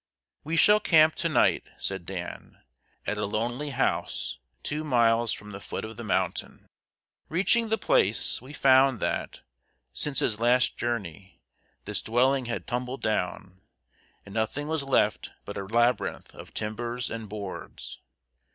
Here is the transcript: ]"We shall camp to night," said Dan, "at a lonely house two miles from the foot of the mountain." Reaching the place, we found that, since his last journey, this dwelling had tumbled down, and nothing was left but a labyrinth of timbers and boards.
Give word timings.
]"We 0.43 0.57
shall 0.57 0.79
camp 0.79 1.13
to 1.17 1.29
night," 1.29 1.65
said 1.77 2.07
Dan, 2.07 2.59
"at 3.05 3.19
a 3.19 3.25
lonely 3.27 3.69
house 3.69 4.39
two 4.63 4.83
miles 4.83 5.31
from 5.31 5.51
the 5.51 5.59
foot 5.61 5.85
of 5.85 5.95
the 5.95 6.03
mountain." 6.03 6.65
Reaching 7.29 7.69
the 7.69 7.77
place, 7.77 8.41
we 8.41 8.51
found 8.51 8.99
that, 9.01 9.43
since 9.93 10.17
his 10.17 10.39
last 10.39 10.75
journey, 10.75 11.39
this 11.85 12.01
dwelling 12.01 12.45
had 12.45 12.65
tumbled 12.65 13.03
down, 13.03 13.61
and 14.25 14.33
nothing 14.33 14.67
was 14.67 14.81
left 14.81 15.29
but 15.45 15.55
a 15.55 15.65
labyrinth 15.65 16.33
of 16.33 16.51
timbers 16.55 17.11
and 17.11 17.29
boards. 17.29 18.01